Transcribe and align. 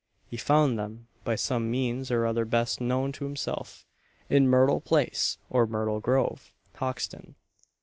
He 0.25 0.35
found 0.35 0.79
them, 0.79 1.05
by 1.23 1.35
some 1.35 1.69
means 1.69 2.09
or 2.09 2.25
other 2.25 2.43
best 2.43 2.81
known 2.81 3.11
to 3.11 3.23
himself, 3.23 3.85
in 4.31 4.47
Myrtle 4.47 4.81
place, 4.81 5.37
or 5.47 5.67
Myrtle 5.67 5.99
grove, 5.99 6.51
Hoxton. 6.77 7.35